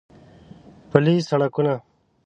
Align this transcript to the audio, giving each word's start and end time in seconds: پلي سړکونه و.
پلي 0.89 1.15
سړکونه 1.29 1.73
و. 1.77 1.79